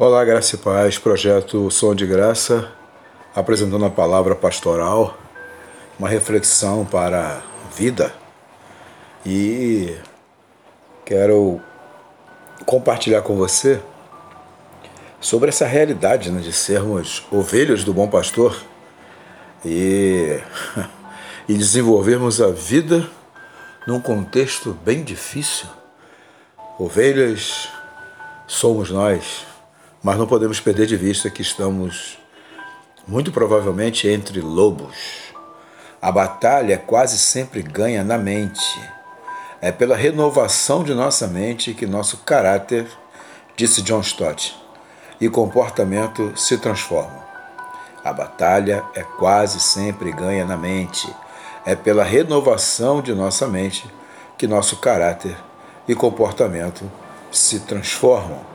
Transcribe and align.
Olá, 0.00 0.24
Graça 0.24 0.54
e 0.54 0.58
Paz, 0.58 0.96
projeto 0.96 1.68
Som 1.72 1.92
de 1.92 2.06
Graça, 2.06 2.70
apresentando 3.34 3.84
a 3.84 3.90
palavra 3.90 4.36
pastoral, 4.36 5.18
uma 5.98 6.08
reflexão 6.08 6.86
para 6.86 7.42
a 7.66 7.74
vida 7.74 8.14
e 9.26 9.96
quero 11.04 11.60
compartilhar 12.64 13.22
com 13.22 13.34
você 13.36 13.80
sobre 15.20 15.48
essa 15.48 15.66
realidade 15.66 16.30
né, 16.30 16.42
de 16.42 16.52
sermos 16.52 17.26
ovelhas 17.28 17.82
do 17.82 17.92
bom 17.92 18.06
pastor 18.06 18.56
e, 19.64 20.38
e 21.48 21.54
desenvolvermos 21.54 22.40
a 22.40 22.52
vida 22.52 23.04
num 23.84 24.00
contexto 24.00 24.78
bem 24.84 25.02
difícil. 25.02 25.66
Ovelhas 26.78 27.68
somos 28.46 28.92
nós 28.92 29.48
mas 30.02 30.16
não 30.16 30.26
podemos 30.26 30.60
perder 30.60 30.86
de 30.86 30.96
vista 30.96 31.30
que 31.30 31.42
estamos 31.42 32.18
muito 33.06 33.32
provavelmente 33.32 34.06
entre 34.06 34.40
lobos. 34.40 34.96
A 36.00 36.12
batalha 36.12 36.78
quase 36.78 37.18
sempre 37.18 37.62
ganha 37.62 38.04
na 38.04 38.16
mente. 38.16 38.80
É 39.60 39.72
pela 39.72 39.96
renovação 39.96 40.84
de 40.84 40.94
nossa 40.94 41.26
mente 41.26 41.74
que 41.74 41.86
nosso 41.86 42.18
caráter, 42.18 42.86
disse 43.56 43.82
John 43.82 44.00
Stott, 44.00 44.56
e 45.20 45.28
comportamento 45.28 46.32
se 46.36 46.58
transformam. 46.58 47.26
A 48.04 48.12
batalha 48.12 48.84
é 48.94 49.02
quase 49.02 49.58
sempre 49.58 50.12
ganha 50.12 50.44
na 50.44 50.56
mente. 50.56 51.12
É 51.66 51.74
pela 51.74 52.04
renovação 52.04 53.02
de 53.02 53.12
nossa 53.12 53.48
mente 53.48 53.84
que 54.36 54.46
nosso 54.46 54.76
caráter 54.76 55.36
e 55.88 55.94
comportamento 55.94 56.88
se 57.32 57.60
transformam. 57.60 58.47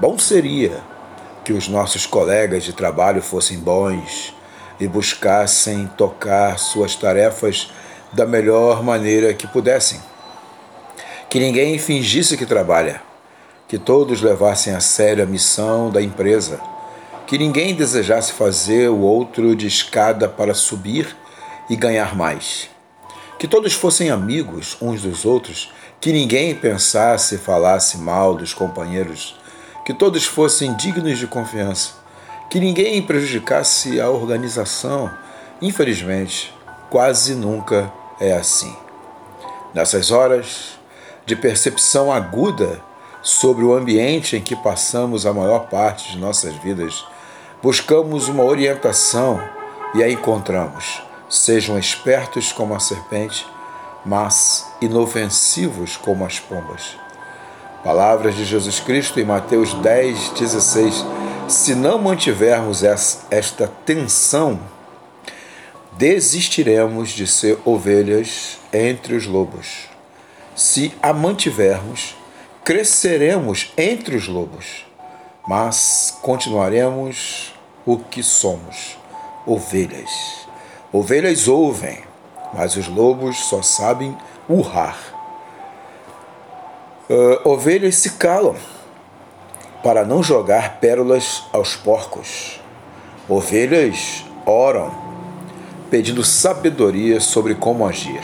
Bom 0.00 0.16
seria 0.16 0.80
que 1.44 1.52
os 1.52 1.66
nossos 1.66 2.06
colegas 2.06 2.62
de 2.62 2.72
trabalho 2.72 3.20
fossem 3.20 3.58
bons 3.58 4.32
e 4.78 4.86
buscassem 4.86 5.90
tocar 5.96 6.56
suas 6.56 6.94
tarefas 6.94 7.68
da 8.12 8.24
melhor 8.24 8.80
maneira 8.84 9.34
que 9.34 9.48
pudessem. 9.48 10.00
Que 11.28 11.40
ninguém 11.40 11.80
fingisse 11.80 12.36
que 12.36 12.46
trabalha, 12.46 13.02
que 13.66 13.76
todos 13.76 14.22
levassem 14.22 14.72
a 14.72 14.78
sério 14.78 15.24
a 15.24 15.26
missão 15.26 15.90
da 15.90 16.00
empresa, 16.00 16.60
que 17.26 17.36
ninguém 17.36 17.74
desejasse 17.74 18.32
fazer 18.34 18.88
o 18.88 19.00
outro 19.00 19.56
de 19.56 19.66
escada 19.66 20.28
para 20.28 20.54
subir 20.54 21.16
e 21.68 21.74
ganhar 21.74 22.14
mais. 22.14 22.70
Que 23.36 23.48
todos 23.48 23.72
fossem 23.72 24.10
amigos 24.10 24.76
uns 24.80 25.02
dos 25.02 25.24
outros, 25.24 25.72
que 26.00 26.12
ninguém 26.12 26.54
pensasse 26.54 27.34
e 27.34 27.38
falasse 27.38 27.98
mal 27.98 28.36
dos 28.36 28.54
companheiros 28.54 29.36
que 29.88 29.94
todos 29.94 30.26
fossem 30.26 30.74
dignos 30.74 31.18
de 31.18 31.26
confiança, 31.26 31.92
que 32.50 32.60
ninguém 32.60 33.00
prejudicasse 33.00 33.98
a 33.98 34.10
organização. 34.10 35.10
Infelizmente, 35.62 36.54
quase 36.90 37.34
nunca 37.34 37.90
é 38.20 38.34
assim. 38.34 38.76
Nessas 39.72 40.10
horas 40.10 40.78
de 41.24 41.34
percepção 41.34 42.12
aguda 42.12 42.82
sobre 43.22 43.64
o 43.64 43.72
ambiente 43.72 44.36
em 44.36 44.42
que 44.42 44.54
passamos 44.54 45.24
a 45.24 45.32
maior 45.32 45.70
parte 45.70 46.12
de 46.12 46.18
nossas 46.18 46.54
vidas, 46.56 47.06
buscamos 47.62 48.28
uma 48.28 48.44
orientação 48.44 49.42
e 49.94 50.02
a 50.02 50.10
encontramos. 50.10 51.00
Sejam 51.30 51.78
espertos 51.78 52.52
como 52.52 52.74
a 52.74 52.78
serpente, 52.78 53.46
mas 54.04 54.66
inofensivos 54.82 55.96
como 55.96 56.26
as 56.26 56.38
pombas. 56.38 57.07
Palavras 57.84 58.34
de 58.34 58.44
Jesus 58.44 58.80
Cristo 58.80 59.20
em 59.20 59.24
Mateus 59.24 59.72
10, 59.72 60.30
16. 60.30 61.04
Se 61.46 61.76
não 61.76 61.98
mantivermos 61.98 62.82
esta 62.82 63.68
tensão, 63.86 64.58
desistiremos 65.92 67.10
de 67.10 67.24
ser 67.26 67.56
ovelhas 67.64 68.58
entre 68.72 69.14
os 69.14 69.26
lobos. 69.26 69.88
Se 70.56 70.92
a 71.00 71.12
mantivermos, 71.12 72.16
cresceremos 72.64 73.72
entre 73.78 74.16
os 74.16 74.26
lobos, 74.26 74.84
mas 75.46 76.18
continuaremos 76.20 77.54
o 77.86 77.96
que 77.96 78.24
somos: 78.24 78.98
ovelhas. 79.46 80.10
Ovelhas 80.92 81.46
ouvem, 81.46 82.00
mas 82.52 82.76
os 82.76 82.88
lobos 82.88 83.38
só 83.44 83.62
sabem 83.62 84.18
urrar. 84.48 85.17
Uh, 87.10 87.48
ovelhas 87.48 87.96
se 87.96 88.10
calam 88.10 88.54
para 89.82 90.04
não 90.04 90.22
jogar 90.22 90.78
pérolas 90.78 91.42
aos 91.54 91.74
porcos. 91.74 92.60
Ovelhas 93.26 94.26
oram, 94.44 94.92
pedindo 95.90 96.22
sabedoria 96.22 97.18
sobre 97.18 97.54
como 97.54 97.86
agir, 97.86 98.20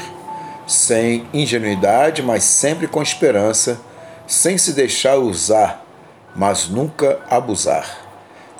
sem 0.67 1.27
ingenuidade, 1.33 2.23
mas 2.23 2.45
sempre 2.45 2.87
com 2.87 3.03
esperança, 3.03 3.81
sem 4.27 4.59
se 4.59 4.75
deixar 4.75 5.17
usar, 5.17 5.83
mas 6.37 6.69
nunca 6.69 7.21
abusar. 7.31 7.99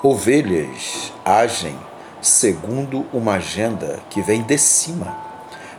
Ovelhas 0.01 1.11
agem 1.23 1.77
segundo 2.19 3.05
uma 3.13 3.33
agenda 3.33 3.99
que 4.09 4.23
vem 4.23 4.41
de 4.41 4.57
cima, 4.57 5.15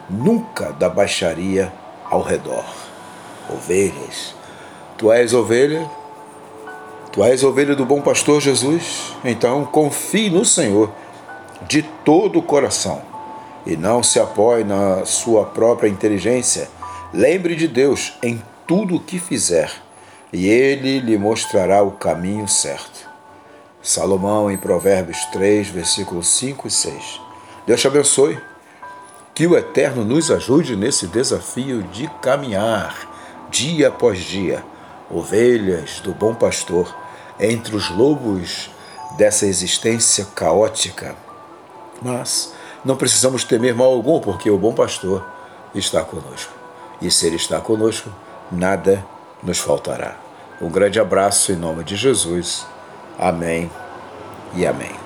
nunca 0.08 0.72
da 0.72 0.88
baixaria 0.88 1.72
ao 2.08 2.22
redor. 2.22 2.85
Ovelhas 3.48 4.34
Tu 4.98 5.12
és 5.12 5.34
ovelha, 5.34 5.86
tu 7.12 7.22
és 7.22 7.44
ovelha 7.44 7.76
do 7.76 7.84
bom 7.84 8.00
pastor 8.00 8.40
Jesus, 8.40 9.14
então 9.22 9.62
confie 9.66 10.30
no 10.30 10.42
Senhor 10.42 10.90
de 11.68 11.82
todo 11.82 12.38
o 12.38 12.42
coração 12.42 13.02
e 13.66 13.76
não 13.76 14.02
se 14.02 14.18
apoie 14.18 14.64
na 14.64 15.04
sua 15.04 15.44
própria 15.44 15.88
inteligência. 15.88 16.70
Lembre 17.12 17.54
de 17.54 17.68
Deus 17.68 18.14
em 18.22 18.42
tudo 18.66 18.96
o 18.96 19.00
que 19.00 19.18
fizer 19.18 19.70
e 20.32 20.48
ele 20.48 20.98
lhe 21.00 21.18
mostrará 21.18 21.82
o 21.82 21.90
caminho 21.90 22.48
certo. 22.48 23.06
Salomão 23.82 24.50
em 24.50 24.56
Provérbios 24.56 25.26
3, 25.26 25.68
versículos 25.68 26.26
5 26.28 26.68
e 26.68 26.70
6. 26.70 27.20
Deus 27.66 27.80
te 27.80 27.86
abençoe. 27.86 28.38
Que 29.34 29.46
o 29.46 29.54
Eterno 29.54 30.02
nos 30.02 30.30
ajude 30.30 30.74
nesse 30.74 31.06
desafio 31.06 31.82
de 31.82 32.08
caminhar 32.22 33.15
dia 33.50 33.88
após 33.88 34.18
dia 34.18 34.64
ovelhas 35.10 36.00
do 36.00 36.12
bom 36.12 36.34
pastor, 36.34 36.94
entre 37.38 37.76
os 37.76 37.90
lobos 37.90 38.70
dessa 39.16 39.46
existência 39.46 40.26
caótica. 40.34 41.14
Mas 42.02 42.52
não 42.84 42.96
precisamos 42.96 43.44
temer 43.44 43.74
mal 43.74 43.92
algum, 43.92 44.20
porque 44.20 44.50
o 44.50 44.58
bom 44.58 44.74
pastor 44.74 45.24
está 45.74 46.02
conosco. 46.02 46.52
E 47.00 47.10
se 47.10 47.26
ele 47.26 47.36
está 47.36 47.60
conosco, 47.60 48.10
nada 48.50 49.04
nos 49.42 49.58
faltará. 49.58 50.16
Um 50.60 50.70
grande 50.70 50.98
abraço 50.98 51.52
em 51.52 51.56
nome 51.56 51.84
de 51.84 51.96
Jesus. 51.96 52.66
Amém 53.18 53.70
e 54.54 54.66
amém. 54.66 55.05